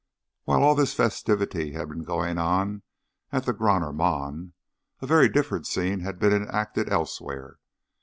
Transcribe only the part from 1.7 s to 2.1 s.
had been